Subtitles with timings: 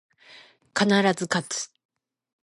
[0.73, 1.71] 必ず、かつ